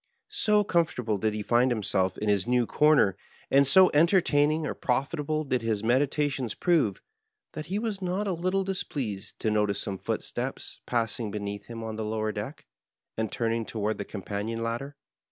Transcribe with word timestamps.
So 0.29 0.63
comfortable 0.63 1.19
did 1.19 1.35
he 1.35 1.43
find 1.43 1.69
himself 1.69 2.17
in 2.17 2.27
his 2.27 2.47
new 2.47 2.65
comer, 2.65 3.15
and 3.51 3.67
so 3.67 3.91
entertaining 3.93 4.65
or 4.65 4.73
profitable 4.73 5.43
did 5.43 5.61
his 5.61 5.83
meditations 5.83 6.55
prove, 6.55 7.03
that 7.53 7.67
he 7.67 7.77
was 7.77 8.01
not 8.01 8.25
a 8.25 8.33
little 8.33 8.63
displeased 8.63 9.37
to 9.41 9.51
notice 9.51 9.79
some 9.79 9.99
footsteps 9.99 10.79
passing 10.87 11.29
beneath 11.29 11.67
him 11.67 11.83
on 11.83 11.97
the 11.97 12.03
lower 12.03 12.31
deck, 12.31 12.65
and 13.15 13.31
turning 13.31 13.63
toward 13.63 13.99
the 13.99 14.03
companion 14.05 14.63
ladder. 14.63 14.95